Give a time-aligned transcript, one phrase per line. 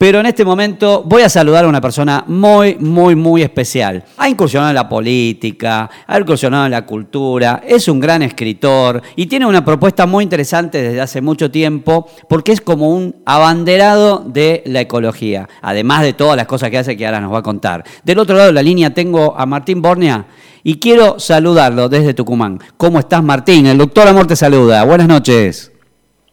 [0.00, 4.02] Pero en este momento voy a saludar a una persona muy, muy, muy especial.
[4.16, 9.26] Ha incursionado en la política, ha incursionado en la cultura, es un gran escritor y
[9.26, 14.62] tiene una propuesta muy interesante desde hace mucho tiempo porque es como un abanderado de
[14.64, 17.84] la ecología, además de todas las cosas que hace que ahora nos va a contar.
[18.02, 20.24] Del otro lado de la línea tengo a Martín Bornea
[20.64, 22.58] y quiero saludarlo desde Tucumán.
[22.78, 23.66] ¿Cómo estás, Martín?
[23.66, 24.82] El doctor Amor te saluda.
[24.82, 25.72] Buenas noches.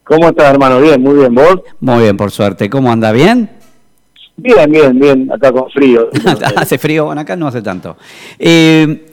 [0.04, 0.80] ¿Cómo estás, hermano?
[0.80, 1.34] Bien, muy bien.
[1.34, 1.60] ¿Vos?
[1.80, 2.70] Muy bien, por suerte.
[2.70, 3.12] ¿Cómo anda?
[3.12, 3.57] ¿Bien?
[4.40, 6.10] Bien, bien, bien, acá con frío.
[6.56, 7.96] hace frío, bueno, acá no hace tanto.
[8.38, 9.06] Eh,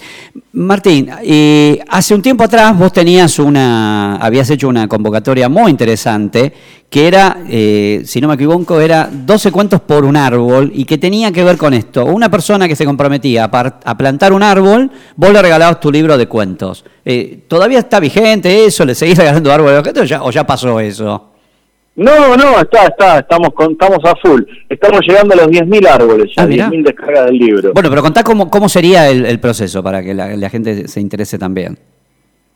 [0.53, 6.53] Martín, eh, hace un tiempo atrás vos tenías una, habías hecho una convocatoria muy interesante,
[6.87, 10.99] que era, eh, si no me equivoco, era 12 cuentos por un árbol y que
[10.99, 12.05] tenía que ver con esto.
[12.05, 16.27] Una persona que se comprometía a, plantar un árbol, vos le regalabas tu libro de
[16.27, 16.85] cuentos.
[17.47, 18.85] ¿Todavía está vigente eso?
[18.85, 19.83] ¿Le seguís regalando árboles
[20.21, 21.34] o ya pasó eso?
[21.95, 24.41] No, no, está, está, estamos, estamos a full.
[24.67, 27.71] Estamos llegando a los 10.000 árboles, ya ah, 10.000 descargas del libro.
[27.73, 31.77] Bueno, pero contá cómo, cómo sería el, proceso para que la, gente se interese también.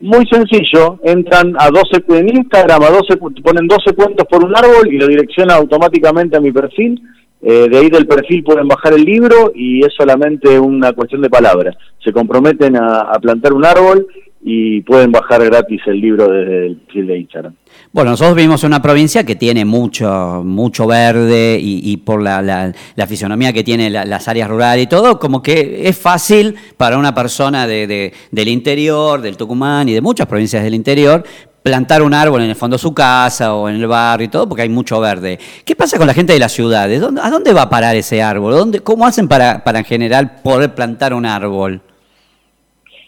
[0.00, 4.92] Muy sencillo, entran a 12, en Instagram, a 12, ponen 12 cuentos por un árbol
[4.92, 7.00] y lo direcciona automáticamente a mi perfil.
[7.42, 11.30] Eh, de ahí del perfil pueden bajar el libro y es solamente una cuestión de
[11.30, 11.76] palabras.
[12.04, 14.06] Se comprometen a, a plantar un árbol
[14.42, 17.54] y pueden bajar gratis el libro desde el perfil de Instagram.
[17.92, 23.06] Bueno, nosotros vivimos en una provincia que tiene mucho, mucho verde y, por la, la,
[23.08, 27.66] fisonomía que tiene las áreas rurales y todo, como que es fácil para una persona
[27.66, 31.24] de, del interior, del Tucumán y de muchas provincias del interior,
[31.64, 34.48] plantar un árbol en el fondo de su casa o en el barrio y todo,
[34.48, 35.40] porque hay mucho verde.
[35.64, 37.02] ¿Qué pasa con la gente de las ciudades?
[37.02, 38.54] ¿A dónde va a parar ese árbol?
[38.54, 41.80] ¿Dónde, ¿Cómo hacen para, para en general poder plantar un árbol?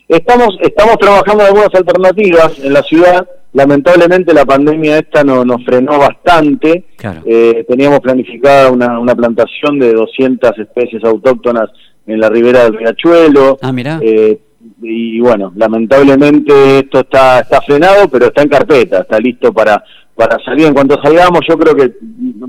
[0.09, 5.63] Estamos, estamos trabajando en algunas alternativas en la ciudad Lamentablemente la pandemia esta no, nos
[5.65, 6.87] frenó bastante.
[7.27, 11.69] Eh, teníamos planificada una, una, plantación de 200 especies autóctonas
[12.07, 13.59] en la ribera del riachuelo.
[13.61, 14.01] Ah, mira.
[14.03, 14.41] Eh,
[14.81, 20.43] y bueno, lamentablemente esto está, está frenado, pero está en carpeta, está listo para, para
[20.45, 20.67] salir.
[20.67, 21.93] En cuanto salgamos, yo creo que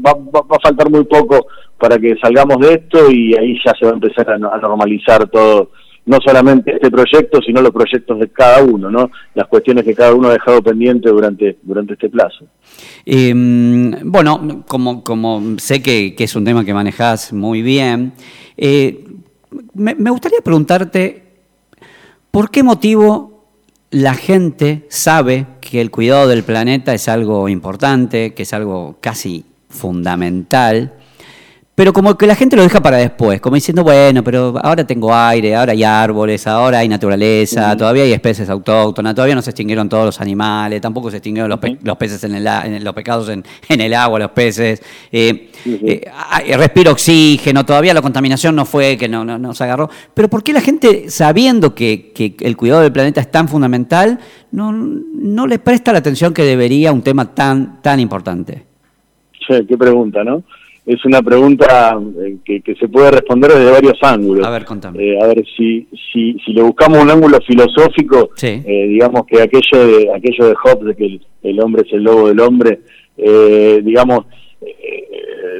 [0.05, 1.47] va, va, a faltar muy poco
[1.77, 5.71] para que salgamos de esto y ahí ya se va a empezar a normalizar todo
[6.05, 9.09] no solamente este proyecto, sino los proyectos de cada uno, ¿no?
[9.35, 12.45] Las cuestiones que cada uno ha dejado pendiente durante, durante este plazo.
[13.05, 18.13] Em, bueno, como, como sé que, es un tema que manejas muy bien,
[18.57, 19.05] eh,
[19.73, 21.23] me gustaría preguntarte,
[22.31, 23.45] ¿por qué motivo
[23.91, 29.45] la gente sabe que el cuidado del planeta es algo importante, que es algo casi
[29.69, 30.93] fundamental?
[31.75, 35.11] Pero como que la gente lo deja para después, como diciendo, bueno, pero ahora tengo
[35.11, 39.89] aire, ahora hay árboles, ahora hay naturaleza, todavía hay especies autóctonas, todavía no se extinguieron
[39.89, 44.19] todos los animales, tampoco se extinguieron los, peces en, el, los pecados en, el agua,
[44.19, 44.83] los peces.
[45.11, 49.89] Eh, eh, respiro oxígeno, todavía la contaminación no fue que no, no, se agarró.
[50.13, 54.19] Pero ¿por qué la gente, sabiendo que, que el cuidado del planeta es tan fundamental,
[54.51, 58.63] no, no le presta la atención que debería a un tema tan, tan importante?
[59.47, 60.43] Sí, qué pregunta, ¿no?
[60.85, 64.45] Es una pregunta eh, que, se puede responder desde varios ángulos.
[64.45, 65.01] A ver, contame.
[65.01, 69.87] Eh, a ver, si, si, si le buscamos un ángulo filosófico, eh, digamos que aquello
[69.87, 72.81] de, aquello de Hobbes, de que el, hombre es el lobo del hombre,
[73.15, 74.25] digamos,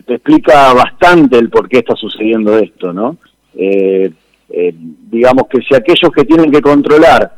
[0.06, 3.17] te explica bastante el por qué está sucediendo esto, ¿no?
[5.09, 7.31] digamos que si aquellos que tienen que controlar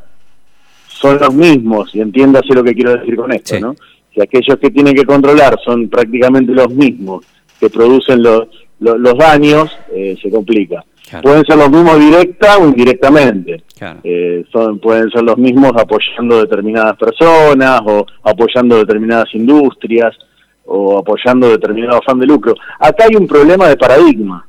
[0.88, 3.76] son los mismos, y entiéndase lo que quiero decir con esto, ¿no?
[4.14, 7.26] Si aquellos que tienen que controlar son prácticamente los mismos,
[7.60, 8.48] que producen los,
[8.80, 10.84] los, daños, eh, se complica.
[11.22, 13.64] Pueden ser los mismos directa o indirectamente.
[14.04, 20.16] Eh, son, pueden ser los mismos apoyando determinadas personas o apoyando determinadas industrias
[20.66, 22.56] o apoyando determinado afán de lucro.
[22.80, 24.48] Acá hay un problema de paradigma.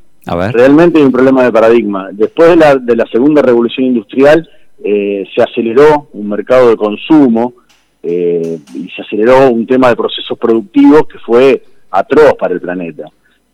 [0.53, 2.09] Realmente hay un problema de paradigma.
[2.11, 4.49] Después de la, de la segunda revolución industrial
[4.83, 7.55] eh, se aceleró un mercado de consumo
[8.03, 11.61] y se aceleró un tema de procesos productivos que fue
[11.99, 13.05] atroz para el planeta.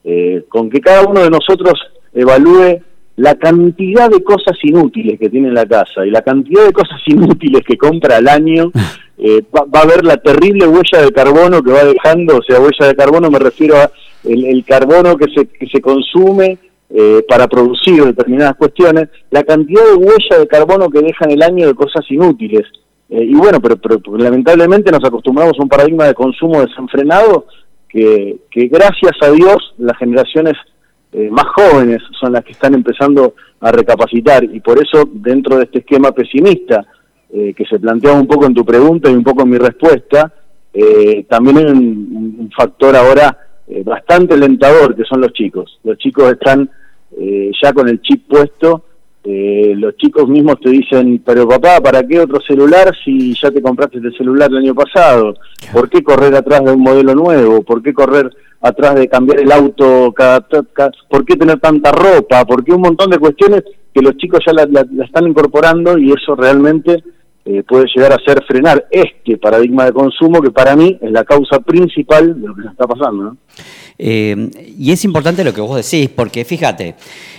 [0.05, 1.75] Eh, con que cada uno de nosotros
[2.13, 2.83] evalúe
[3.17, 7.01] la cantidad de cosas inútiles que tiene en la casa y la cantidad de cosas
[7.07, 8.73] inútiles que compra al año,
[9.19, 12.89] eh, va, a ver la terrible huella de carbono que va dejando, o sea, huella
[12.89, 13.91] de carbono me refiero a
[14.25, 16.59] el, carbono que se, que se consume
[16.91, 21.43] eh, para producir determinadas cuestiones, la cantidad de huella de carbono que deja en el
[21.43, 22.63] año de cosas inútiles.
[23.09, 27.47] y bueno, pero, pero, lamentablemente nos acostumbramos a un paradigma de consumo desenfrenado
[27.93, 30.55] que, gracias a Dios las generaciones
[31.13, 35.65] eh, más jóvenes son las que están empezando a recapacitar y por eso dentro de
[35.65, 36.87] este esquema pesimista
[37.35, 40.31] eh, que se planteaba un poco en tu pregunta y un poco en mi respuesta,
[40.71, 45.81] eh, también hay un, factor ahora eh, bastante alentador, que son los chicos.
[45.83, 46.69] Los chicos están
[47.63, 48.85] ya con el chip puesto,
[49.25, 53.63] eh, los chicos mismos te dicen, pero papá, ¿para qué otro celular si ya te
[53.63, 55.35] compraste este celular el año pasado?
[55.73, 57.63] ¿Por qué correr atrás de un modelo nuevo?
[57.63, 58.29] ¿Por qué correr
[58.61, 60.45] atrás de cambiar el auto cada,
[61.09, 62.45] ¿Por qué tener tanta ropa?
[62.45, 63.63] ¿Por qué un montón de cuestiones
[63.95, 67.05] que los chicos ya la están incorporando y eso realmente
[67.45, 71.25] eh, puede llegar a ser frenar este paradigma de consumo que para mí es la
[71.25, 73.37] causa principal de lo que está pasando.
[73.99, 76.95] Eh, y es importante lo que vos decís, porque fíjate,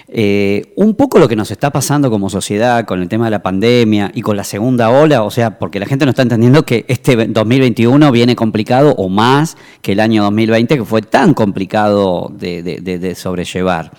[0.09, 3.41] eh, un poco lo que nos está pasando como sociedad con el tema de la
[3.41, 6.83] pandemia y con la segunda ola, o sea, porque la gente no está entendiendo que
[6.89, 13.15] este 2021 viene complicado o más que el año 2020, que fue tan complicado de,
[13.15, 13.91] sobrellevar.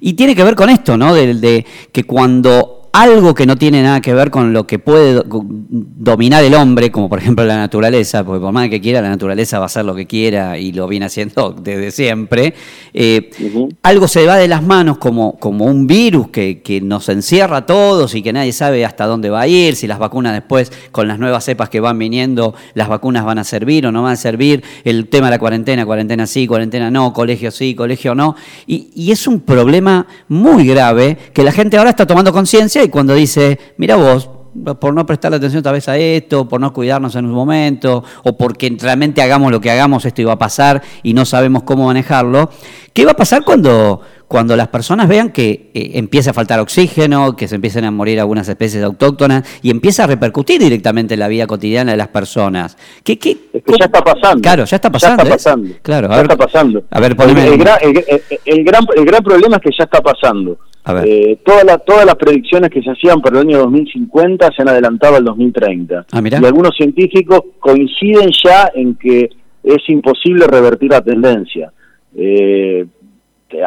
[0.00, 1.14] Y tiene que ver con esto, ¿no?
[1.14, 6.44] de que cuando algo que no tiene nada que ver con lo que puede dominar
[6.44, 9.64] el hombre, como por ejemplo la naturaleza, porque por más que quiera, la naturaleza va
[9.64, 12.52] a hacer lo que quiera y lo viene haciendo desde siempre,
[12.92, 13.30] eh,
[13.82, 17.66] algo se va de las manos como, como un virus que, que, nos encierra a
[17.66, 21.08] todos y que nadie sabe hasta dónde va a ir, si las vacunas después, con
[21.08, 24.16] las nuevas cepas que van viniendo, las vacunas van a servir o no van a
[24.16, 28.36] servir, el tema de la cuarentena, cuarentena sí, cuarentena no, colegio sí, colegio no,
[28.66, 32.88] y, y es un problema muy grave que la gente ahora está tomando conciencia y
[32.88, 34.28] cuando dice, mira vos,
[34.78, 38.36] por no prestarle atención tal vez a esto, por no cuidarnos en un momento, o
[38.36, 42.50] porque realmente hagamos lo que hagamos, esto iba a pasar y no sabemos cómo manejarlo.
[42.92, 47.34] ¿Qué va a pasar cuando, cuando las personas vean que eh, empieza a faltar oxígeno,
[47.34, 51.28] que se empiecen a morir algunas especies autóctonas y empieza a repercutir directamente en la
[51.28, 52.76] vida cotidiana de las personas?
[53.02, 54.42] ¿Qué, qué, es que ya está pasando.
[54.42, 55.24] Claro, ya está pasando.
[55.24, 55.74] Ya está pasando.
[55.80, 56.84] Claro, ya está pasando.
[56.90, 60.58] A ver, el, gran, el, gran, el gran problema es que ya está pasando.
[61.04, 65.16] Eh, todas, todas las predicciones que se hacían para el año 2050 se han adelantado
[65.16, 66.06] al 2030.
[66.10, 69.30] Ah, y algunos científicos coinciden ya en que
[69.62, 71.72] es imposible revertir la tendencia.
[72.16, 72.84] Eh,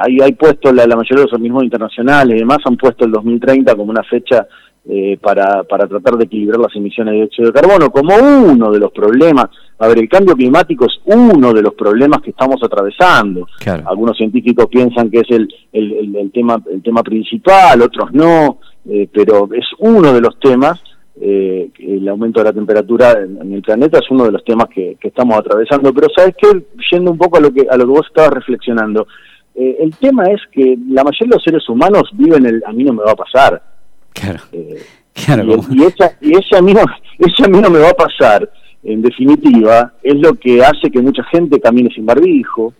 [0.02, 3.76] hay, hay puesto la, mayoría de los organismos internacionales y demás han puesto el 2030
[3.76, 4.48] como una fecha
[4.88, 8.80] eh, para, para tratar de equilibrar las emisiones de dióxido de carbono como uno de
[8.80, 9.46] los problemas.
[9.78, 13.48] A ver, el cambio climático es uno de los problemas que estamos atravesando.
[13.86, 19.50] Algunos científicos piensan que es el, el, tema, el tema principal, otros no, eh, pero
[19.54, 20.82] es uno de los temas.
[21.20, 24.98] Eh, el aumento de la temperatura en, el planeta es uno de los temas que,
[25.00, 25.94] que, estamos atravesando.
[25.94, 29.08] Pero sabes qué, yendo un poco a lo que a lo que vos estabas reflexionando,
[29.56, 32.84] eh, el tema es que la mayoría de los seres humanos viven el a mí
[32.84, 33.62] no me va a pasar.
[34.14, 34.40] Claro.
[34.52, 34.82] Eh,
[35.16, 36.82] y, esa, y ese, a mí no,
[37.20, 38.50] ese a mí no me va a pasar,
[38.86, 42.74] en definitiva, es lo que hace que mucha gente camine sin barbijo,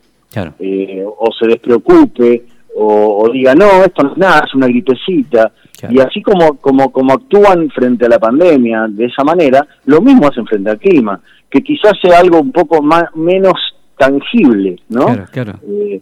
[0.60, 2.46] eh, o se despreocupe,
[2.78, 5.52] o, diga, no, esto no es nada, es una gripecita.
[5.90, 10.28] Y así como, como, como actúan frente a la pandemia de esa manera, lo mismo
[10.28, 11.20] hacen frente al clima,
[11.50, 13.54] que quizás sea algo un poco más menos
[13.98, 15.06] tangible, ¿no?
[15.06, 15.54] Claro, claro.
[15.68, 16.02] Eh,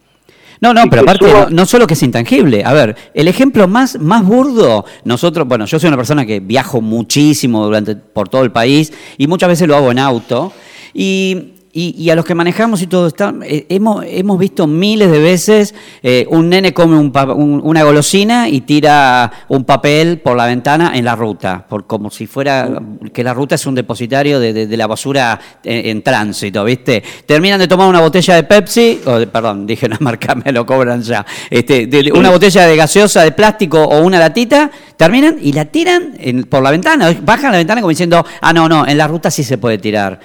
[0.64, 2.64] no, no, pero aparte, no, solo que es intangible.
[2.64, 6.80] A ver, el ejemplo más, más burdo, nosotros, bueno, yo soy una persona que viajo
[6.80, 10.54] muchísimo durante, por todo el país y muchas veces lo hago en auto.
[10.94, 15.18] Y y, a los que manejamos y todo, está, eh, hemos, hemos visto miles de
[15.18, 15.74] veces
[16.04, 21.16] eh, un nene come una golosina y tira un papel por la ventana en la
[21.16, 22.80] ruta, por, como si fuera
[23.12, 27.02] que la ruta es un depositario de, la basura en, tránsito, ¿viste?
[27.26, 31.26] Terminan de tomar una botella de Pepsi, perdón, dije una marca, me lo cobran ya,
[31.50, 34.70] este, una botella de gaseosa de plástico o una latita,
[35.04, 36.14] terminan y la tiran
[36.50, 39.44] por la ventana, bajan la ventana como diciendo, ah, no, no, en la ruta sí
[39.44, 40.20] se puede tirar.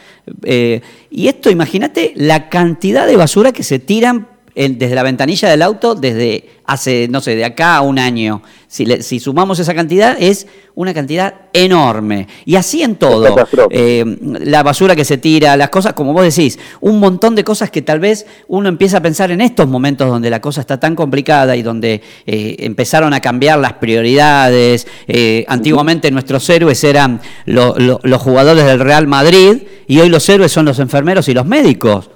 [0.45, 0.81] Eh,
[1.11, 5.95] y esto, imagínate la cantidad de basura que se tiran desde la ventanilla del auto
[5.95, 8.43] desde hace, no sé, de acá a un año.
[8.69, 12.29] Si, si sumamos esa cantidad, es una cantidad enorme.
[12.45, 13.35] Y así en todo.
[13.71, 17.71] Eh, la basura que se tira, las cosas, como vos decís, un montón de cosas
[17.71, 20.95] que tal vez uno empieza a pensar en estos momentos donde la cosa está tan
[20.95, 24.87] complicada y donde eh, empezaron a cambiar las prioridades.
[25.07, 30.67] Eh, antiguamente nuestros héroes eran los jugadores del Real Madrid y hoy los héroes son
[30.67, 32.11] los enfermeros y los médicos.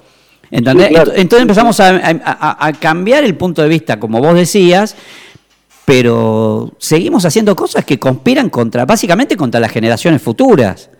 [0.52, 4.96] Entonces empezamos a, cambiar el punto de vista, como vos decías,
[5.86, 10.90] pero seguimos haciendo cosas que conspiran contra, básicamente contra las generaciones futuras.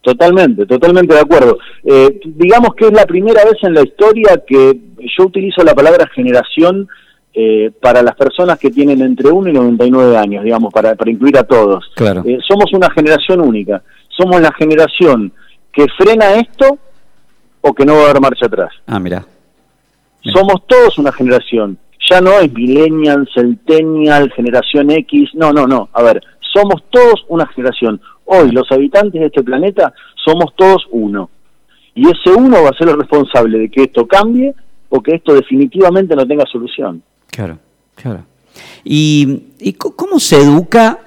[0.00, 1.58] Totalmente, totalmente de acuerdo.
[1.84, 4.80] Eh, digamos que es la primera vez en la historia que
[5.16, 6.88] yo utilizo la palabra generación
[7.34, 11.36] eh, para las personas que tienen entre 1 y 99 años, digamos, para, para incluir
[11.36, 11.84] a todos.
[11.94, 12.22] Claro.
[12.24, 13.82] Eh, somos una generación única.
[14.08, 15.32] Somos la generación
[15.70, 16.78] que frena esto
[17.60, 18.70] o que no va a haber marcha atrás.
[18.86, 19.24] Ah, mira.
[20.22, 21.78] Somos todos una generación.
[22.08, 25.30] Ya no es millennial, centennial, generación X.
[25.34, 25.88] No, no, no.
[25.92, 28.00] A ver, somos todos una generación.
[28.24, 29.92] Hoy los habitantes de este planeta
[30.24, 31.30] somos todos uno.
[31.94, 34.54] Y ese uno va a ser el responsable de que esto cambie
[34.88, 37.02] o que esto definitivamente no tenga solución.
[37.30, 37.58] Claro,
[37.94, 38.24] claro.
[38.84, 41.00] ¿Y, cómo se educa?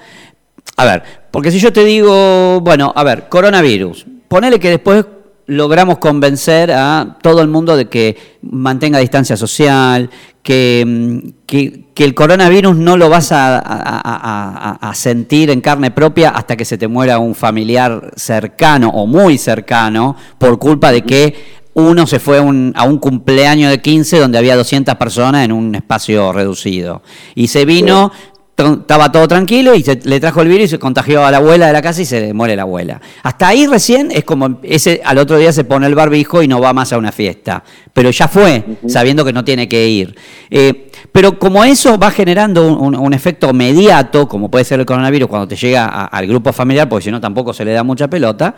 [0.77, 5.05] A ver, porque si yo te digo, bueno, a ver, coronavirus, ponele que después
[5.45, 10.09] logramos convencer a todo el mundo de que mantenga distancia social,
[10.41, 11.53] que, mm,
[11.95, 16.87] el coronavirus no lo vas a, a, sentir en carne propia hasta que se te
[16.87, 22.41] muera un familiar cercano o muy cercano por culpa de que uno se fue a
[22.83, 27.01] un cumpleaños de 15 donde había 200 personas en un espacio reducido.
[27.35, 28.11] Y se vino,
[28.55, 31.67] estaba todo tranquilo y se, le trajo el virus y se contagió a la abuela
[31.67, 33.01] de la casa y se muere la abuela.
[33.23, 36.61] Hasta ahí recién es como ese al otro día se pone el barbijo y no
[36.61, 37.63] va más a una fiesta.
[37.93, 40.15] Pero ya fue, sabiendo que no tiene que ir.
[40.49, 45.47] Eh, pero como eso va generando un, efecto mediato, como puede ser el coronavirus cuando
[45.47, 48.55] te llega al grupo familiar, porque si no tampoco se le da mucha pelota,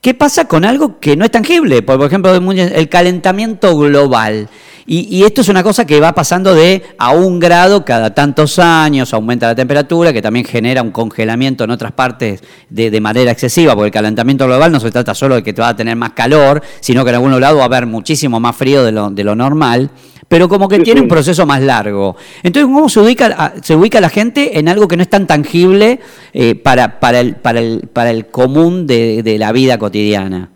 [0.00, 1.82] ¿Qué pasa con algo que no es tangible?
[1.82, 4.48] Por ejemplo, el calentamiento global.
[4.86, 9.12] Y, esto es una cosa que va pasando de a un grado cada tantos años,
[9.14, 13.86] aumenta la temperatura, que también genera un congelamiento en otras partes de, manera excesiva, porque
[13.86, 16.62] el calentamiento global no se trata solo de que te va a tener más calor,
[16.80, 19.34] sino que en algún lado va a haber muchísimo más frío de lo, de lo
[19.34, 19.90] normal
[20.30, 22.14] pero como que tiene un proceso más largo.
[22.44, 25.98] Entonces, ¿cómo se ubica, se ubica la gente en algo que no es tan tangible
[26.32, 30.50] eh, para, para, el, para, el, para el común de, la vida cotidiana?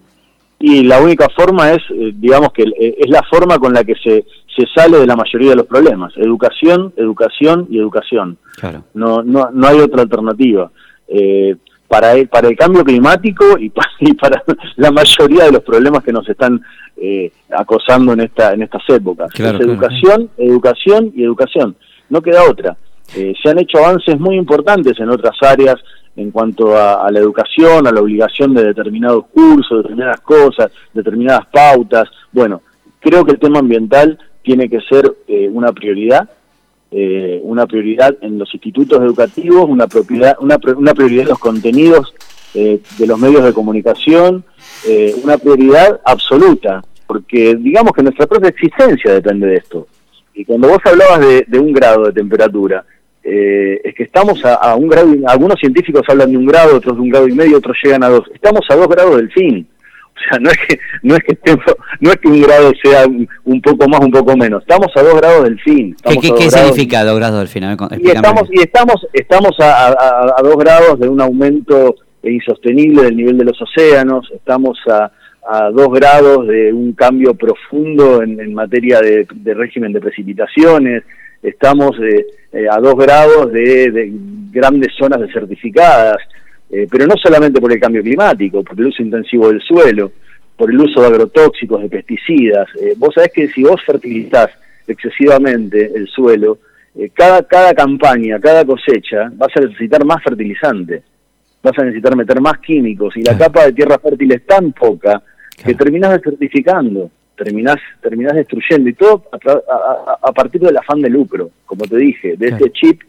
[0.61, 3.94] Y la única forma es, eh, digamos que eh, es la forma con la que
[3.96, 4.25] se,
[4.56, 6.12] se sale de la mayoría de los problemas.
[6.16, 8.38] Educación, educación y educación.
[8.56, 8.84] Claro.
[8.94, 10.70] No, no, no hay otra alternativa.
[11.08, 11.56] Eh,
[11.88, 13.70] para el, para el cambio climático y
[14.20, 14.42] para,
[14.76, 16.61] la mayoría de los problemas que nos están
[16.96, 19.30] eh, acosando en esta en estas épocas.
[19.38, 21.76] educación, educación y educación.
[22.08, 22.76] No queda otra.
[23.14, 25.76] Eh, se han hecho avances muy importantes en otras áreas
[26.16, 32.09] en cuanto a, la educación, a la obligación de determinados cursos, determinadas cosas, determinadas pautas.
[32.33, 32.62] Bueno,
[33.00, 36.28] creo que el tema ambiental tiene que ser eh, una prioridad
[36.97, 42.14] eh, una prioridad en los institutos educativos, una, propiedad, una, una prioridad en los contenidos
[42.54, 44.44] eh, de los medios de comunicación,
[44.87, 49.88] eh, una prioridad absoluta, porque digamos que nuestra propia existencia depende de esto.
[50.35, 51.18] Y cuando vos hablabas
[51.49, 52.85] de, un grado de temperatura,
[53.25, 57.02] es que estamos a, a, un grado, algunos científicos hablan de un grado, otros de
[57.02, 58.31] un grado y medio, otros llegan a dos.
[58.35, 59.66] Estamos a dos grados del fin.
[60.14, 61.38] O sea, no es que no es que
[62.00, 64.62] no es que un grado sea un poco más, un poco menos.
[64.62, 65.97] Estamos a dos grados del fin.
[66.04, 67.64] ¿Qué, significa dos grados del fin?
[68.00, 73.45] y estamos y estamos estamos a, dos grados de un aumento insostenible del nivel de
[73.45, 74.31] los océanos.
[74.33, 75.11] Estamos a,
[75.73, 81.02] dos grados de un cambio profundo en, materia de, régimen de precipitaciones.
[81.44, 84.12] Estamos eh, eh, a dos grados de, de
[84.50, 86.16] grandes zonas desertificadas.
[86.70, 90.10] Eh, pero no solamente por el cambio climático, por el uso intensivo del suelo,
[90.56, 92.68] por el uso de agrotóxicos, de pesticidas.
[92.80, 94.50] Eh, vos sabés que si vos fertilizás
[94.86, 96.58] excesivamente el suelo,
[96.96, 101.02] eh, cada, cada campaña, cada cosecha, vas a necesitar más fertilizante,
[101.62, 105.22] vas a necesitar meter más químicos y la capa de tierra fértil es tan poca
[105.64, 111.84] que terminás desertificando, terminás, terminás destruyendo y todo a, partir del afán de lucro, como
[111.84, 113.02] te dije, de este chip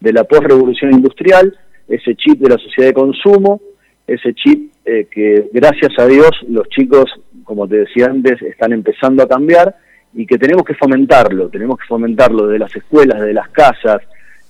[0.00, 1.56] de la postrevolución industrial
[1.88, 3.60] ese chip de la sociedad de consumo,
[4.06, 7.10] ese chip eh, que gracias a Dios los chicos,
[7.44, 9.76] como te decía antes, están empezando a cambiar
[10.14, 14.02] y que tenemos que fomentarlo, tenemos que fomentarlo de las escuelas, de las casas,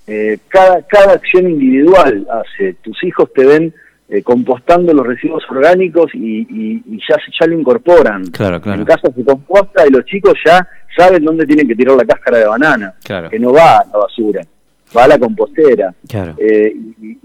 [0.07, 3.75] eh, cada, cada acción individual hace, tus hijos te ven
[4.13, 8.27] eh, compostando los residuos orgánicos y, ya, ya lo incorporan.
[8.27, 8.81] Claro, claro.
[8.81, 12.39] En casa se composta y los chicos ya saben dónde tienen que tirar la cáscara
[12.39, 12.95] de banana,
[13.31, 14.43] que no va a la basura
[14.95, 15.95] va a la compostera.
[16.37, 17.19] Eh, y,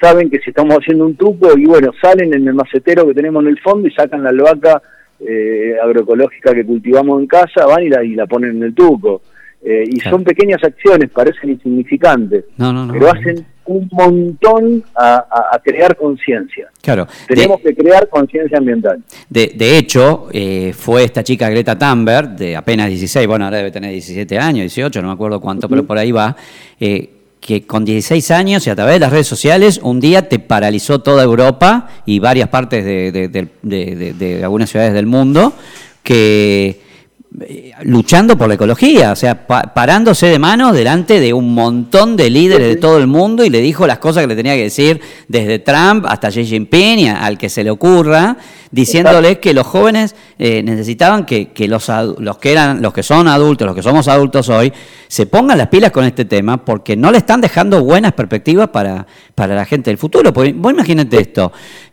[0.00, 3.42] saben que si estamos haciendo un truco, y bueno, salen en el macetero que tenemos
[3.44, 4.82] en el fondo y sacan la albahaca
[5.20, 9.22] eh, agroecológica que cultivamos en casa, van y la, y la ponen en el tuco.
[9.64, 16.68] Eh, y son pequeñas acciones, parecen insignificantes, pero hacen un montón a, crear conciencia.
[16.82, 17.06] Claro.
[17.26, 19.02] Tenemos que crear conciencia ambiental.
[19.30, 20.28] De, de hecho,
[20.74, 25.00] fue esta chica Greta Thunberg, de apenas 16, bueno, ahora debe tener 17 años, 18,
[25.00, 26.36] no me acuerdo cuánto, pero por ahí va,
[27.44, 31.00] que con 16 años y a través de las redes sociales un día te paralizó
[31.00, 35.52] toda Europa y varias partes de, algunas ciudades del mundo
[36.02, 36.83] que eh,
[37.82, 42.68] luchando por la ecología, o sea, parándose de mano delante de un montón de líderes
[42.68, 45.58] de todo el mundo y le dijo las cosas que le tenía que decir desde
[45.58, 48.36] Trump hasta Xi Jinping, al que se le ocurra,
[48.70, 53.66] diciéndoles que los jóvenes eh, necesitaban que, los, los, que eran, los que son adultos,
[53.66, 54.72] los que somos adultos hoy,
[55.08, 59.06] se pongan las pilas con este tema porque no le están dejando buenas perspectivas para,
[59.34, 60.32] para la gente del futuro.
[60.32, 61.52] Porque, vos imagínate esto,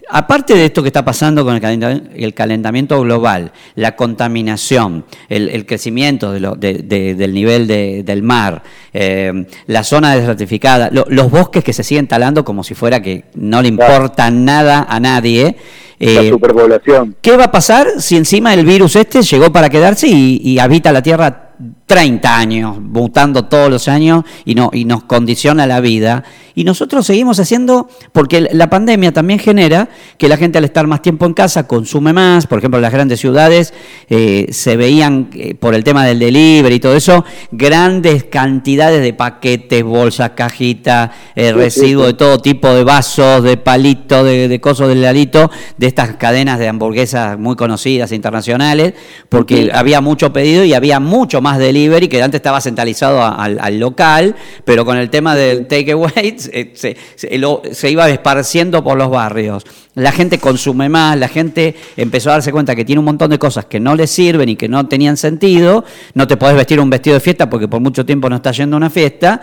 [0.10, 7.34] aparte de esto que está pasando con el calentamiento, global, la contaminación, el, crecimiento del
[7.34, 12.74] nivel del mar, eh, la zona desertificada, los bosques que se siguen talando como si
[12.74, 15.55] fuera que no le importa nada a nadie.
[16.00, 17.15] la eh, superpoblación.
[17.22, 21.01] ¿Qué va a pasar si encima el virus este llegó para quedarse y habita la
[21.01, 21.51] Tierra
[21.91, 26.24] 30 años, mutando todos los años y, no, y nos condiciona la vida.
[26.55, 31.01] Y nosotros seguimos haciendo, porque la pandemia también genera que la gente al estar más
[31.01, 32.48] tiempo en casa consume más.
[32.48, 33.74] Por ejemplo, en las grandes ciudades
[34.10, 39.13] eh, se veían, eh, por el tema del delivery y todo eso, grandes cantidades de
[39.13, 44.88] paquetes, bolsas, cajitas, eh, residuos de todo tipo, de vasos, de palitos, de, de cosas
[44.88, 48.93] del alito, de estas cadenas de hamburguesas muy conocidas internacionales,
[49.27, 54.35] porque había mucho pedido y había mucho más delivery que antes estaba centralizado al, local,
[54.65, 59.63] pero con el tema del takeaway se, se, iba esparciendo por los barrios.
[59.95, 63.39] La gente consume más, la gente empezó a darse cuenta que tiene un montón de
[63.39, 65.83] cosas que no le sirven y que no tenían sentido.
[66.13, 68.75] No te podés vestir un vestido de fiesta porque por mucho tiempo no estás yendo
[68.75, 69.41] a una fiesta.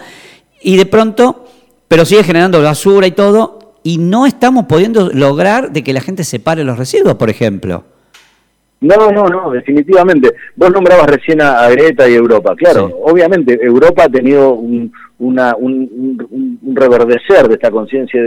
[0.63, 1.45] Y de pronto,
[1.87, 6.25] pero sigue generando basura y todo, y no estamos pudiendo lograr de que la gente
[6.25, 7.85] separe los residuos, por ejemplo.
[8.81, 10.35] No, no, no, definitivamente.
[10.55, 12.55] Vos nombrabas recién a, Greta y Europa.
[12.55, 18.21] Claro, obviamente Europa ha tenido un, una, un, reverdecer de esta conciencia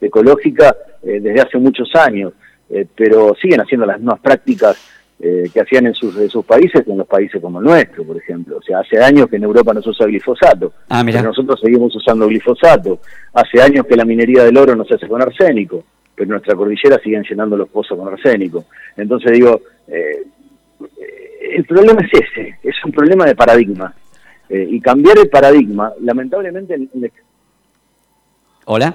[0.00, 2.32] ecológica eh, desde hace muchos años,
[2.70, 4.76] eh, pero siguen haciendo las mismas prácticas
[5.20, 8.56] eh, que hacían en sus, sus países en los países como el nuestro, por ejemplo.
[8.56, 11.94] O sea, hace años que en Europa no se usa glifosato, ah, pero nosotros seguimos
[11.94, 13.00] usando glifosato.
[13.34, 15.84] Hace años que la minería del oro no se hace con arsénico
[16.20, 18.66] pero nuestra cordillera siguen llenando los pozos con arsénico.
[18.94, 20.22] Entonces digo, eh,
[21.56, 23.94] el problema es ese, es un problema de paradigma.
[24.46, 26.76] Eh, y cambiar el paradigma, lamentablemente...
[28.66, 28.92] ¿Hola?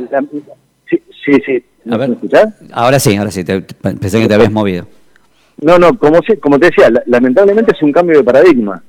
[0.88, 1.66] sí, sí, sí.
[1.86, 2.54] ¿Me escuchás?
[2.72, 4.88] Ahora sí, ahora sí, pensé que te habías movido.
[5.64, 8.84] No, no, como, como te decía, lamentablemente es un cambio de paradigma.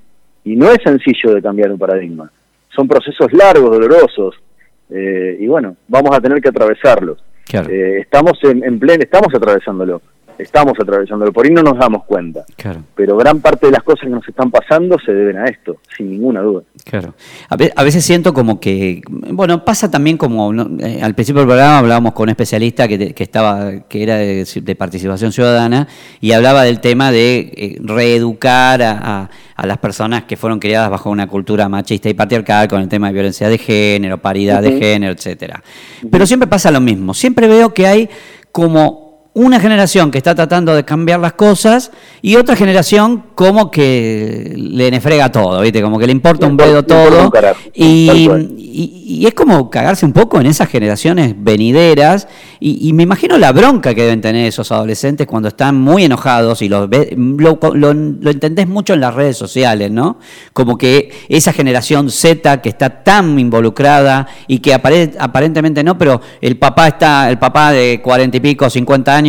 [0.45, 2.31] Y no es sencillo de cambiar un paradigma.
[2.69, 4.35] Son procesos largos, dolorosos.
[4.91, 7.17] Eh, y bueno, vamos a tener que atravesarlos.
[7.53, 10.03] Eh, estamos en, en pleno, estamos atravesándolo
[10.39, 12.45] estamos atravesándolo, por ahí no nos damos cuenta.
[12.57, 12.83] Claro.
[12.95, 16.11] Pero gran parte de las cosas que nos están pasando se deben a esto, sin
[16.11, 16.63] ninguna duda.
[16.85, 17.15] Claro.
[17.49, 22.13] A, veces siento como que, bueno, pasa también como, eh, al principio del programa hablábamos
[22.13, 25.89] con un especialista que, estaba, que era de, participación ciudadana
[26.21, 29.31] y hablaba del tema de eh, reeducar a,
[29.65, 33.15] las personas que fueron criadas bajo una cultura machista y patriarcal con el tema de
[33.15, 35.63] violencia de género, paridad de género, etcétera.
[36.11, 37.15] Pero siempre pasa lo mismo.
[37.15, 38.11] Siempre veo que hay
[38.53, 39.06] como
[39.37, 41.91] una generación que está tratando de cambiar las cosas
[42.23, 45.83] y otra generación como que le nefrega todo, ¿viste?
[45.83, 47.31] Como que le importa un pedo todo.
[47.75, 52.29] Y, y, es como cagarse un poco en esas generaciones venideras.
[52.61, 56.71] Y, me imagino la bronca que deben tener esos adolescentes cuando están muy enojados y
[56.71, 60.19] lo, lo, lo, entendés mucho en las redes sociales, ¿no?
[60.55, 66.57] Como que esa generación Z que está tan involucrada y que aparentemente no, pero el
[66.57, 69.26] papá está, el papá de cuarenta y pico, cincuenta años,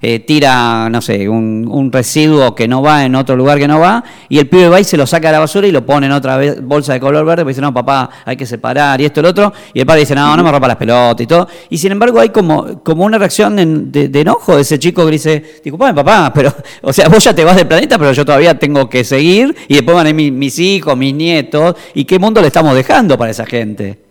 [0.00, 4.04] eh, tira, no sé, un, residuo que no va en otro lugar que no va,
[4.28, 6.12] y el pibe va y se lo saca a la basura y lo pone en
[6.12, 9.22] otra bolsa de color verde, porque dice, no, papá, hay que separar, y esto y
[9.22, 11.78] lo otro, y el padre dice, no, no me rompa las pelotas y todo, y
[11.78, 15.94] sin embargo hay como, como una reacción de, enojo de ese chico que dice, disculpame
[15.94, 19.04] papá, pero, o sea, vos ya te vas del planeta, pero yo todavía tengo que
[19.04, 22.74] seguir, y después van a ir mis hijos, mis nietos, y qué mundo le estamos
[22.74, 24.10] dejando para esa gente.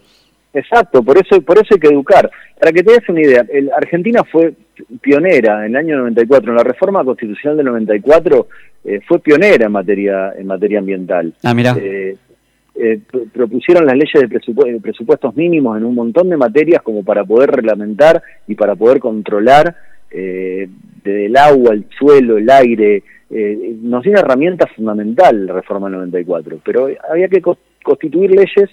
[0.54, 2.30] Exacto, por eso, por eso hay que educar.
[2.60, 4.54] Para que te des una idea, el, Argentina fue
[5.02, 8.48] pionera en el año 94, en la reforma constitucional del 94
[8.86, 11.34] eh, fue pionera en materia en materia ambiental.
[11.44, 11.76] Ah, mira.
[11.80, 12.16] Eh,
[12.82, 13.00] eh,
[13.34, 18.24] propusieron las leyes de, presupuestos mínimos en un montón de materias como para poder reglamentar
[18.48, 19.76] y para poder controlar
[20.10, 23.04] desde el agua, el suelo, el aire.
[23.30, 27.42] nos dio una herramienta fundamental la reforma del 94, pero había que
[27.84, 28.70] constituir leyes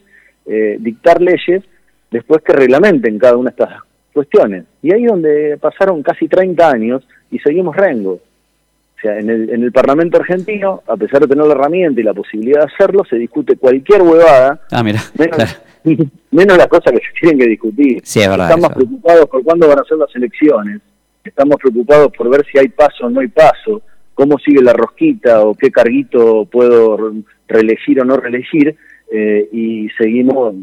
[0.49, 1.65] eh, dictar leyes
[2.09, 3.83] después que reglamenten cada una de estas
[4.17, 4.65] cuestiones.
[4.83, 8.13] Y ahí donde pasaron casi 30 años y seguimos rengo.
[8.13, 12.05] O sea, en el, en el Parlamento argentino, a pesar de tener la herramienta y
[12.05, 17.21] la posibilidad de hacerlo, se discute cualquier huevada, ah, mira, menos, las cosas que se
[17.21, 18.01] tienen que discutir.
[18.49, 20.81] Estamos preocupados por cuándo van a ser las elecciones,
[21.23, 23.83] estamos preocupados por ver si hay paso o no hay paso,
[24.15, 27.13] cómo sigue la rosquita o qué carguito puedo
[27.49, 28.77] reelegir o no reelegir,
[29.13, 30.55] eh, y seguimos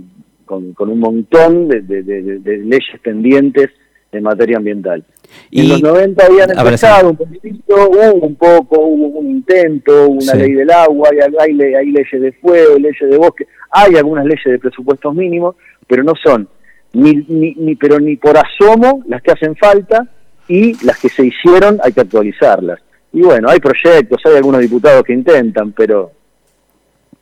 [0.75, 3.69] con, un montón de, leyes pendientes
[4.11, 5.03] en materia ambiental.
[5.49, 10.35] Y, en los 90 habían empezado un poquito, hubo un poco, hubo un intento, una
[10.35, 14.59] ley del agua, hay, hay, leyes de fuego, leyes de bosque, hay algunas leyes de
[14.59, 15.55] presupuestos mínimos,
[15.87, 16.47] pero no son
[16.93, 20.07] ni, ni, ni, pero ni por asomo las que hacen falta
[20.47, 22.79] y las que se hicieron hay que actualizarlas.
[23.11, 26.11] Y bueno, hay proyectos, hay algunos diputados que intentan, pero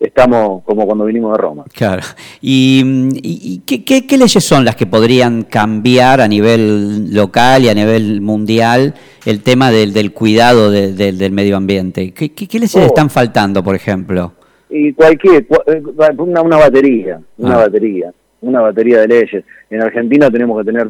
[0.02, 1.64] estamos como cuando vinimos de Roma.
[1.74, 2.02] Claro.
[2.42, 8.96] ¿Y, qué, leyes son las que podrían cambiar a nivel local y a nivel mundial
[9.26, 12.12] el tema del, cuidado del medio ambiente?
[12.12, 12.82] ¿Qué, leyes oh.
[12.82, 14.34] están faltando, por ejemplo?
[14.70, 15.82] Y cualquier, eh,
[16.18, 17.58] una, una batería, una ah.
[17.58, 18.12] batería,
[18.42, 19.44] una batería de leyes.
[19.70, 20.90] En Argentina tenemos que tener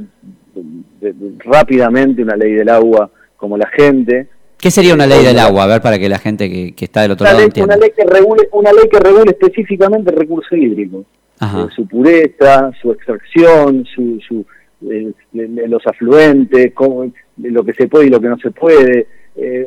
[1.02, 4.28] eh, rápidamente una ley del agua como la gente,
[4.62, 5.64] ¿Qué sería una ley del agua?
[5.64, 7.76] A ver, para que la gente que, está del otro lado entienda.
[7.76, 11.04] Una ley, que regule, una ley que regule específicamente el recurso hídrico.
[11.42, 14.46] Eh, su pureza, su extracción, su, su
[14.88, 19.08] eh, los afluentes, cómo, lo que se puede y lo que no se puede.
[19.34, 19.66] Eh,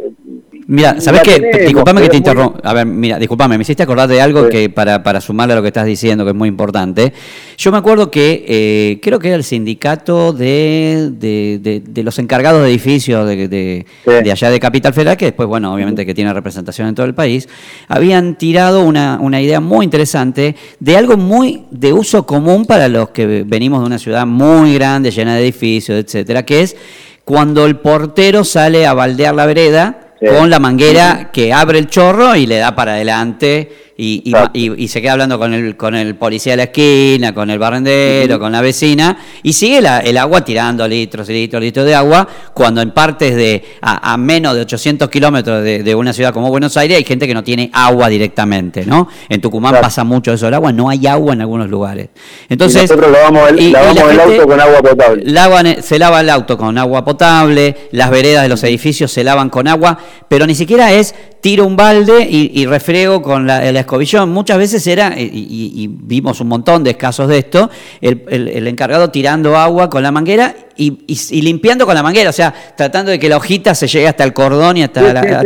[0.67, 1.65] mira, ¿sabes qué?
[1.65, 2.61] Disculpame que te interrumpa.
[2.63, 5.63] A ver, mira, disculpame, me hiciste acordar de algo que para, para sumarle a lo
[5.63, 7.13] que estás diciendo, que es muy importante.
[7.57, 12.69] Yo me acuerdo que eh, creo que era el sindicato de, de, los encargados de
[12.69, 16.95] edificios de, de, allá de Capital Federal, que después, bueno, obviamente que tiene representación en
[16.95, 17.49] todo el país,
[17.89, 23.11] habían tirado una, una idea muy interesante de algo muy de uso común para los
[23.11, 26.77] que venimos de una ciudad muy grande, llena de edificios, etcétera, que es
[27.25, 32.35] cuando el portero sale a baldear la vereda con la manguera que abre el chorro
[32.37, 36.55] y le da para adelante y, y, se queda hablando con el, con el policía
[36.55, 41.29] de la esquina, con el barrendero, con la vecina, y sigue el agua tirando litros
[41.29, 45.95] y litros, litros de agua, cuando en partes de a, menos de 800 kilómetros de,
[45.95, 49.09] una ciudad como Buenos Aires hay gente que no tiene agua directamente, ¿no?
[49.29, 52.09] En Tucumán pasa mucho eso del agua, no hay agua en algunos lugares.
[52.49, 55.83] Entonces, nosotros lavamos el, lavamos el auto con agua potable.
[55.83, 59.69] se lava el auto con agua potable, las veredas de los edificios se lavan con
[59.69, 64.31] agua, pero ni siquiera es tiro un balde y, refrego con la, el escobillón.
[64.31, 67.71] Muchas veces era, y, vimos un montón de casos de esto,
[68.01, 73.11] el, encargado tirando agua con la manguera y, limpiando con la manguera, o sea, tratando
[73.11, 75.43] de que la hojita se llegue hasta el cordón y hasta,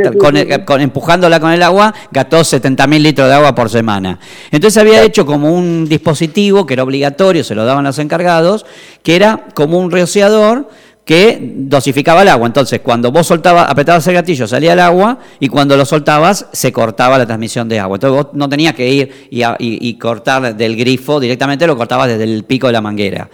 [0.65, 4.19] con, empujándola con el agua, gastó 70 mil litros de agua por semana.
[4.51, 8.65] Entonces había hecho como un dispositivo que era obligatorio, se lo daban los encargados,
[9.03, 10.69] que era como un rociador
[11.09, 12.47] que dosificaba el agua.
[12.47, 16.71] Entonces, cuando vos soltabas, apretabas el gatillo, salía el agua, y cuando lo soltabas, se
[16.71, 17.97] cortaba la transmisión de agua.
[17.97, 22.45] Entonces, vos no tenías que ir y, cortar del grifo directamente, lo cortabas desde el
[22.45, 23.31] pico de la manguera.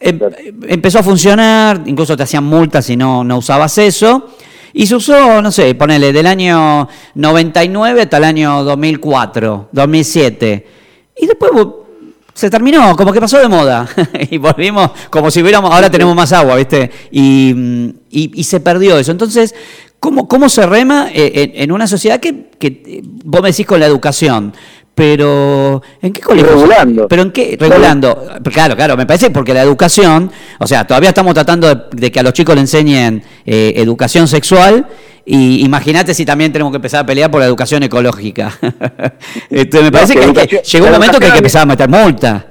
[0.00, 0.18] Em,
[0.66, 4.30] empezó a funcionar, incluso te hacían multas si no, no usabas eso.
[4.72, 10.66] Y se usó, no sé, ponele, del año 99 hasta el año 2004, 2007.
[11.18, 11.50] Y después
[12.34, 13.88] se terminó, como que pasó de moda.
[14.30, 16.90] y volvimos como si hubiéramos, ahora tenemos más agua, ¿viste?
[17.10, 19.12] Y, y, se perdió eso.
[19.12, 19.54] Entonces,
[20.00, 23.86] ¿cómo, cómo se rema eh, en, una sociedad que, que, vos me decís con la
[23.86, 24.52] educación?
[24.96, 26.52] Pero, ¿en qué colegio?
[26.52, 27.08] Regulando.
[27.08, 27.56] ¿Pero en qué?
[27.58, 28.24] Regulando.
[28.52, 32.22] Claro, claro, me parece porque la educación, o sea, todavía estamos tratando de, que a
[32.22, 34.86] los chicos le enseñen eh, educación sexual
[35.26, 38.52] y imagínate si también tenemos que empezar a pelear por la educación ecológica.
[39.50, 42.46] Entonces, me parece que, llegó un momento que hay que empezar a meter multa.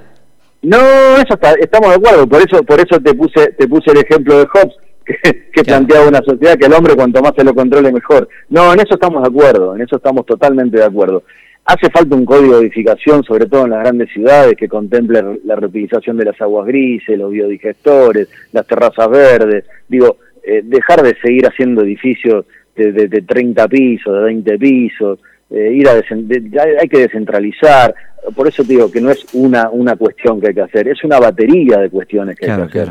[0.62, 0.78] No,
[1.18, 4.48] eso estamos de acuerdo, por eso por eso te puse te puse el ejemplo de
[4.48, 8.28] Hobbes que, que planteaba una sociedad que el hombre cuanto más se lo controle mejor.
[8.50, 11.24] No, en eso estamos de acuerdo, en eso estamos totalmente de acuerdo.
[11.66, 15.56] Hace falta un código de edificación, sobre todo en las grandes ciudades, que contemple la
[15.56, 19.64] reutilización de las aguas grises, los biodigestores, las terrazas verdes.
[19.88, 25.72] Digo, eh, dejar de seguir haciendo edificios de, de, 30 pisos, de 20 pisos, eh,
[25.74, 27.94] ir a hay que descentralizar.
[28.36, 31.20] Por eso digo que no es una, una cuestión que hay que hacer, es una
[31.20, 32.90] batería de cuestiones que hay que hacer.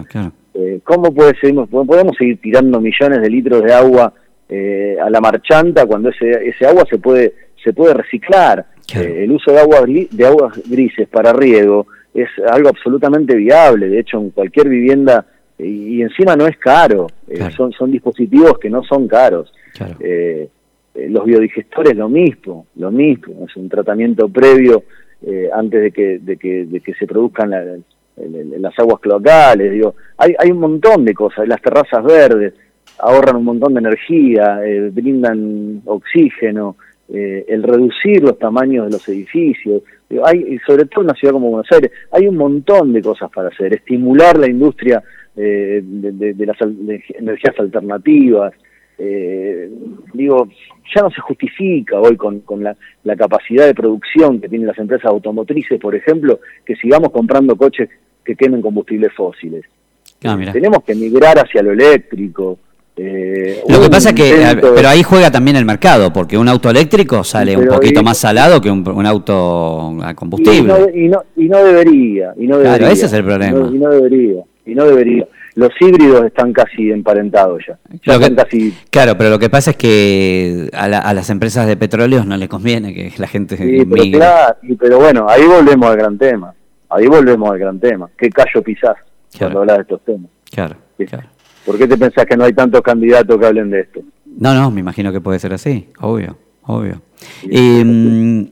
[0.54, 1.34] Eh, ¿Cómo puede
[1.66, 4.12] podemos seguir tirando millones de litros de agua
[5.02, 8.66] a la marchanta cuando ese, ese agua se puede se puede reciclar.
[8.94, 13.88] Eh, el uso de, agua, de aguas grises para riego es algo absolutamente viable.
[13.88, 15.24] De hecho, en cualquier vivienda,
[15.58, 19.52] y, encima no es caro, eh, son, son dispositivos que no son caros.
[20.00, 20.48] Eh,
[20.94, 24.84] los biodigestores lo mismo, lo mismo, es un tratamiento previo
[25.54, 27.50] antes de que, de que, de que se produzcan
[28.16, 32.54] las aguas cloacales, digo, hay, hay un montón de cosas, las terrazas verdes
[32.98, 34.60] ahorran un montón de energía,
[34.92, 36.76] brindan oxígeno,
[37.14, 39.82] eh, el reducir los tamaños de los edificios,
[40.24, 43.48] hay, sobre todo en una ciudad como Buenos Aires, hay un montón de cosas para
[43.48, 45.02] hacer, estimular la industria
[45.36, 48.52] eh, de, las energías alternativas,
[48.98, 49.70] eh,
[50.12, 50.48] digo,
[50.94, 52.76] ya no se justifica hoy con, con la,
[53.16, 57.88] capacidad de producción que tienen las empresas automotrices, por ejemplo, que sigamos comprando coches
[58.24, 59.64] que quemen combustibles fósiles.
[60.24, 62.58] Ah, Tenemos que migrar hacia lo eléctrico,
[62.94, 66.68] eh, lo que pasa es que, pero ahí juega también el mercado, porque un auto
[66.68, 70.74] eléctrico sale un poquito más salado que un, auto a combustible.
[70.94, 72.78] Y no, y no, debería, y no debería.
[72.78, 73.70] Claro, ese es el problema.
[73.72, 75.26] y no debería, y no debería.
[75.54, 77.78] los híbridos están casi emparentados ya.
[78.90, 82.94] Claro, pero lo que pasa es que a, las empresas de petróleos no les conviene
[82.94, 86.54] que la gente sí, pero, claro, pero bueno, ahí volvemos al gran tema.
[86.88, 88.10] Ahí volvemos al gran tema.
[88.16, 88.96] ¿Qué callo pisás
[89.38, 90.30] cuando hablas de estos temas?
[90.50, 90.76] Claro,
[91.08, 91.28] claro.
[91.64, 94.00] ¿Por qué te pensás que no hay tantos candidatos que hablen de esto?
[94.38, 97.02] No, no, me imagino que puede ser así, obvio, obvio.
[97.48, 98.48] Em,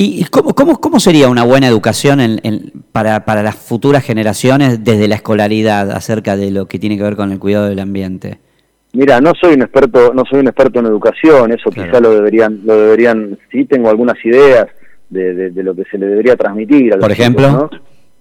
[0.00, 2.20] ¿Y cómo, cómo, cómo, sería una buena educación
[2.92, 7.16] para, para, las futuras generaciones desde la escolaridad acerca de lo que tiene que ver
[7.16, 8.38] con el cuidado del ambiente?
[8.92, 12.60] Mira, no soy un experto, no soy un experto en educación, eso quizá lo deberían,
[12.64, 14.68] lo deberían, sí tengo algunas ideas
[15.10, 16.94] de, de, lo que se le debería transmitir.
[16.94, 17.68] A Por ejemplo.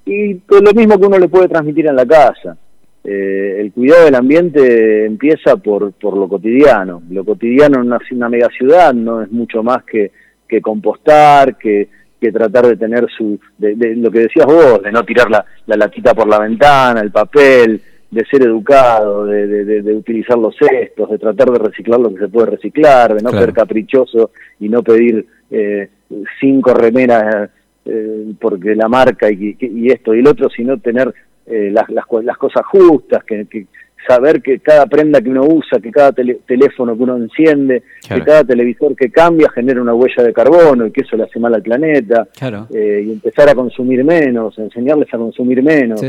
[0.04, 2.58] Y pues, lo mismo que uno le puede transmitir en la casa.
[3.04, 7.04] Eh, el cuidado del ambiente empieza por, por lo cotidiano.
[7.12, 10.12] Lo cotidiano en una, una mega ciudad no es mucho más que
[10.48, 11.88] que compostar, que,
[12.20, 15.78] que tratar de tener su, de, lo que decías vos, de no tirar la, la,
[15.78, 21.18] latita por la ventana, el papel, de ser educado, de, de, utilizar los cestos, de
[21.18, 25.26] tratar de reciclar lo que se puede reciclar, de no ser caprichoso y no pedir
[25.52, 25.90] eh,
[26.40, 27.50] cinco remeras
[27.86, 31.14] eh, porque la marca y, y, esto y el otro, sino tener
[31.46, 33.68] eh, las, las, las, cosas justas, que, que,
[34.08, 38.44] saber que cada prenda que uno usa, que cada teléfono que uno enciende, que cada
[38.44, 41.62] televisor que cambia genera una huella de carbono y que eso le hace mal al
[41.62, 42.28] planeta,
[42.74, 46.02] eh, y empezar a consumir menos, enseñarles a consumir menos.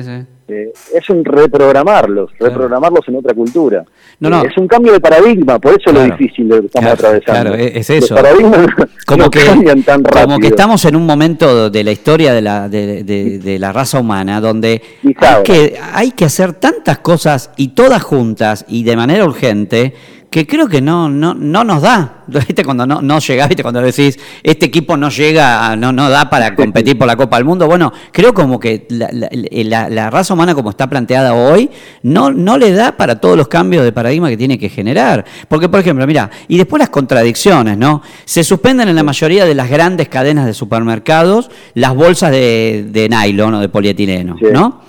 [0.48, 3.84] Eh, es un reprogramarlos, reprogramarlos en otra cultura.
[4.20, 6.92] No, Es un cambio de paradigma, por eso es lo difícil de lo que estamos
[6.92, 7.50] atravesando.
[7.50, 8.16] Claro, es eso.
[9.06, 9.40] como que,
[9.84, 10.24] tan rápido.
[10.24, 14.40] Como que estamos en un momento de la historia de la, de, la raza humana
[14.40, 19.92] donde hay que, hay que hacer tantas cosas y todas juntas y de manera urgente
[20.30, 22.24] que creo que no, no, no nos da.
[22.26, 22.64] ¿Viste?
[22.64, 23.62] Cuando no, no llega, ¿viste?
[23.62, 27.46] cuando decís, este equipo no llega, no, no da para competir por la Copa del
[27.46, 27.66] Mundo.
[27.66, 31.70] Bueno, creo como que la, la, raza humana como está planteada hoy
[32.02, 35.24] no, no le da para todos los cambios de paradigma que tiene que generar.
[35.48, 38.02] Porque, por ejemplo, mira, y después las contradicciones, ¿no?
[38.26, 43.08] Se suspenden en la mayoría de las grandes cadenas de supermercados las bolsas de, de
[43.08, 44.82] nylon o de polietileno, ¿no?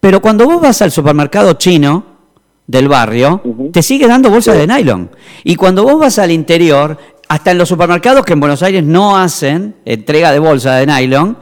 [0.00, 2.09] Pero cuando vos vas al supermercado chino,
[2.70, 5.10] del barrio, te sigue dando bolsas de nylon.
[5.42, 6.96] Y cuando vos vas al interior,
[7.28, 11.36] hasta en los supermercados que en Buenos Aires no hacen entrega de bolsa de nylon,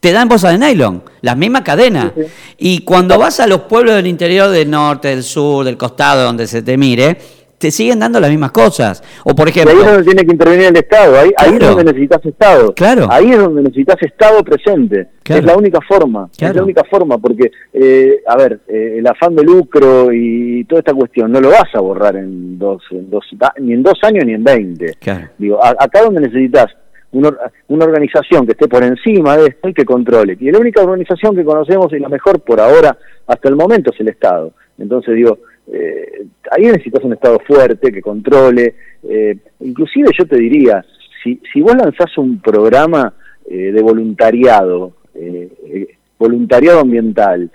[0.00, 2.12] te dan bolsas de nylon, la misma cadena.
[2.58, 6.46] Y cuando vas a los pueblos del interior del norte, del sur, del costado, donde
[6.46, 7.18] se te mire,
[7.58, 9.02] te siguen dando las mismas cosas.
[9.24, 9.72] O por ejemplo...
[9.72, 12.74] ahí es donde tiene que intervenir el Estado, ahí, ahí es donde necesitas Estado.
[12.74, 13.06] Claro.
[13.10, 15.08] Ahí es donde necesitas Estado presente.
[15.24, 19.34] Es la única forma, es la única forma, porque, eh, a ver, eh, el afán
[19.34, 23.24] de lucro y toda esta cuestión no lo vas a borrar en dos, en dos
[23.58, 24.96] ni en dos años ni en veinte.
[25.36, 26.66] Digo, acá donde necesitas
[27.12, 27.30] una,
[27.68, 30.36] una, organización que esté por encima de esto y que controle.
[30.38, 34.00] Y la única organización que conocemos y la mejor por ahora, hasta el momento, es
[34.00, 34.52] el Estado.
[34.78, 35.38] Entonces digo,
[35.72, 38.74] eh, ahí necesitas un Estado fuerte que controle.
[39.02, 40.84] Eh, inclusive yo te diría,
[41.22, 43.12] si, si vos lanzás un programa
[43.48, 47.50] eh, de voluntariado, eh, voluntariado ambiental,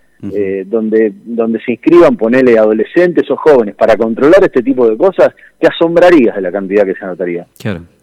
[0.67, 5.67] donde, donde se inscriban, ponele adolescentes o jóvenes para controlar este tipo de cosas, te
[5.67, 7.47] asombrarías de la cantidad que se anotaría.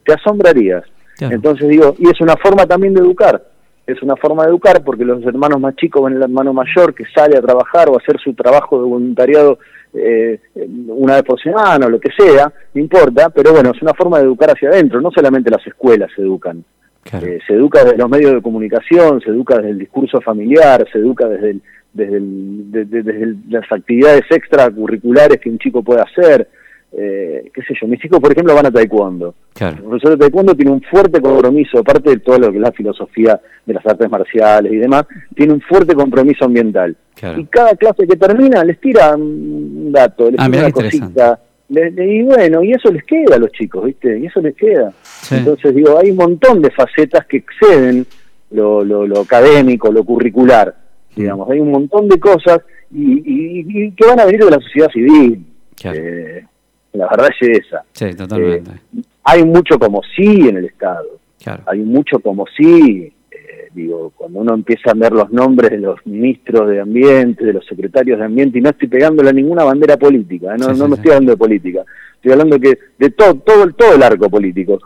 [0.04, 0.82] Te asombrarías.
[1.20, 3.40] Entonces digo, y es una forma también de educar
[3.88, 7.04] es una forma de educar porque los hermanos más chicos ven el hermano mayor que
[7.06, 9.58] sale a trabajar o a hacer su trabajo de voluntariado
[9.94, 10.40] eh,
[10.88, 14.18] una vez por semana o lo que sea, no importa, pero bueno, es una forma
[14.18, 16.64] de educar hacia adentro, no solamente las escuelas se educan.
[17.10, 20.98] Eh, se educa desde los medios de comunicación, se educa desde el discurso familiar, se
[20.98, 21.56] educa desde,
[21.94, 26.48] desde, desde las actividades extracurriculares que un chico puede hacer,
[26.90, 29.34] eh, qué sé yo, mis hijos, por ejemplo, van a taekwondo.
[29.60, 32.72] El profesor de taekwondo tiene un fuerte compromiso, aparte de todo lo que es la
[32.72, 36.96] filosofía de las artes marciales y demás, tiene un fuerte compromiso ambiental.
[37.36, 41.40] Y cada clase que termina les tira un dato, les ah, tira una cosita.
[41.68, 44.18] y bueno, y eso les queda a los chicos, ¿viste?
[44.18, 44.92] Y eso les queda.
[45.30, 48.06] Entonces, digo, hay un montón de facetas que exceden
[48.52, 50.74] lo, lo, académico, lo curricular,
[51.14, 51.50] digamos.
[51.50, 55.44] Hay un montón de cosas y, que van a venir de la sociedad civil.
[55.84, 56.44] Eh,
[56.92, 57.84] la verdad es esa.
[57.92, 58.70] Sí, totalmente.
[58.70, 61.18] Eh, hay mucho como sí en el Estado.
[61.66, 63.12] Hay mucho como sí.
[63.30, 67.52] Eh, digo, cuando uno empieza a ver los nombres de los ministros de Ambiente, de
[67.52, 70.58] los secretarios de Ambiente, y no estoy pegándole a ninguna bandera política, ¿eh?
[70.58, 71.84] no, no me estoy hablando de política,
[72.16, 74.78] estoy hablando que de todo, todo, todo el arco político.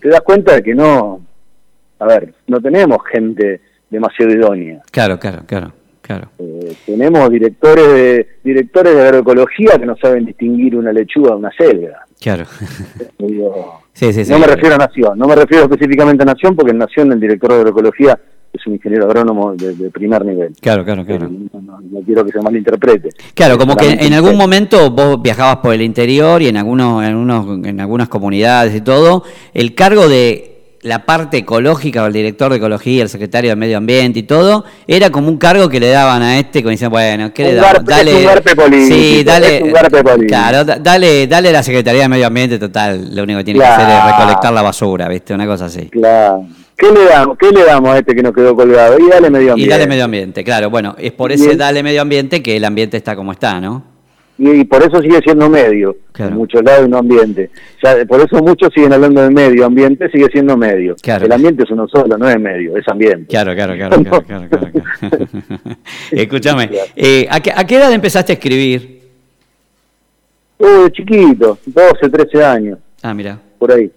[0.00, 1.20] te das cuenta de que no,
[1.98, 4.82] a ver, no tenemos gente demasiado idónea.
[4.90, 5.72] Claro, claro, claro.
[6.02, 6.28] Claro.
[6.38, 11.50] Eh, tenemos directores de, directores de agroecología que no saben distinguir una lechuga de una
[11.56, 12.04] selga.
[12.20, 12.44] Claro.
[13.18, 17.20] no me refiero a Nación, no me refiero específicamente a Nación porque en Nación el
[17.20, 18.18] director de agroecología
[18.52, 20.54] es un ingeniero agrónomo de, primer nivel.
[20.60, 21.28] Claro, claro, claro.
[21.28, 23.08] No, quiero que se malinterprete.
[23.34, 27.16] Claro, como que en algún momento vos viajabas por el interior y en algunos, en
[27.16, 30.51] unos, en algunas comunidades y todo, el cargo de
[30.82, 34.64] la parte ecológica o el director de ecología, el secretario de medio ambiente y todo,
[34.86, 37.84] era como un cargo que le daban a este, como dicen, bueno, ¿qué le damos?
[37.84, 38.12] Dale,
[38.86, 39.72] sí, dale,
[40.26, 43.88] claro, dale, dale la Secretaría de Medio Ambiente, total, lo único que tiene que hacer
[43.88, 45.32] es recolectar la basura, ¿viste?
[45.32, 45.86] Una cosa así.
[45.88, 46.46] Claro.
[46.76, 47.38] ¿Qué le damos?
[47.38, 48.98] ¿Qué le damos a este que nos quedó colgado?
[48.98, 49.62] Y dale medio ambiente.
[49.62, 50.68] Y dale medio ambiente, claro.
[50.68, 53.91] Bueno, es por ese dale medio ambiente que el ambiente está como está, ¿no?
[54.42, 57.50] Y, por eso sigue siendo medio, en muchos lados no ambiente.
[58.08, 60.96] por eso muchos siguen hablando de medio ambiente, sigue siendo medio.
[61.04, 63.26] El ambiente es uno solo, no es medio, es ambiente.
[63.26, 64.02] Claro, claro, claro.
[64.24, 64.48] claro,
[66.10, 69.00] Escúchame, eh, ¿a, qué, edad empezaste a escribir?
[70.58, 72.78] Uh, chiquito, 12, 13 años.
[73.02, 73.38] Ah, mira.
[73.58, 73.90] Por ahí.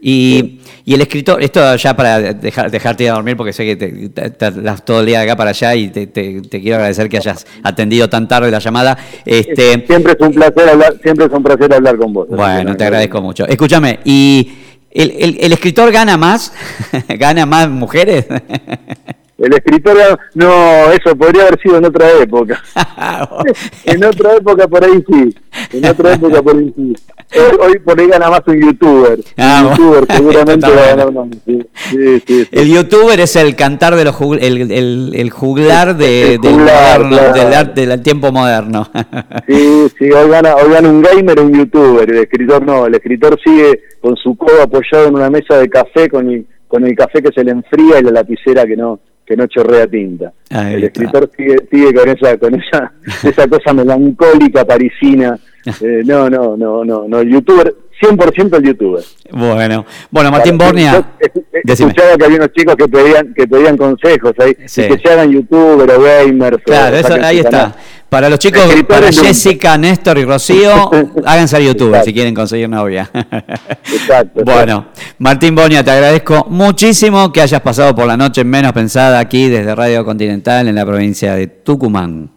[0.00, 3.76] Y, y, el escritor, esto ya para dejar, dejarte ir a dormir, porque sé que
[3.76, 7.46] te, estás todo el día de acá para allá y te, quiero agradecer que hayas
[7.62, 8.98] atendido tan tarde la llamada.
[9.24, 12.28] Este, siempre es un placer hablar, siempre es un placer hablar con vos.
[12.28, 13.46] Bueno, te agradezco mucho.
[13.46, 14.52] Escúchame, ¿y
[14.90, 16.52] el, el escritor gana más?
[17.08, 18.26] ¿Gana más mujeres?
[19.42, 19.96] El escritor,
[20.34, 22.62] no, eso podría haber sido en otra época.
[23.84, 25.34] en otra época por ahí sí.
[25.72, 26.94] En otra época por ahí sí.
[27.60, 29.18] Hoy, por ahí gana más un youtuber.
[29.36, 31.28] Ah, youtuber seguramente va a ganar más.
[32.52, 37.16] El youtuber es el cantar de los el, el, juglar, de, del, moderno,
[37.74, 38.88] del, tiempo moderno.
[39.48, 42.08] sí, sí, hoy gana, hoy gana un gamer un youtuber.
[42.08, 46.08] El escritor no, el escritor sigue con su codo apoyado en una mesa de café
[46.08, 49.00] con el, con el café que se le enfría y la lapicera que no
[49.32, 50.30] que no chorrea tinta.
[50.50, 52.92] el escritor sigue, sigue, con esa con esa
[53.28, 55.38] esa cosa melancólica parisina.
[55.80, 59.04] Eh, no, no, no, no, no, el youtuber 100% el youtuber.
[59.30, 61.14] Bueno, bueno, Martín Bornia.
[61.64, 65.88] Escuchaba que había unos chicos que pedían que pedían consejos ahí, que se hagan youtuber
[65.88, 66.60] o gamer.
[66.64, 67.76] Claro, eso, ahí está.
[68.12, 70.90] Para los chicos, para Jessica, Néstor y Rocío,
[71.24, 73.10] háganse youtuber si quieren conseguir novia.
[73.90, 74.42] Exacto.
[74.44, 79.48] Bueno, Martín Bornia, te agradezco muchísimo que hayas pasado por la noche menos pensada aquí
[79.48, 82.31] desde Radio Continental en la provincia de Tucumán.